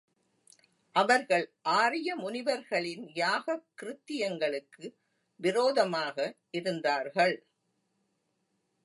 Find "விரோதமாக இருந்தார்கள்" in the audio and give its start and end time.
5.35-7.45